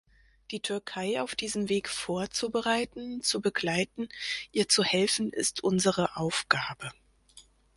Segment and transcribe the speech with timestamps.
[0.49, 4.09] Die Türkei auf diesem Weg vorzubereiten, zu begleiten,
[4.51, 6.91] ihr zu helfen, ist unsere Aufgabe.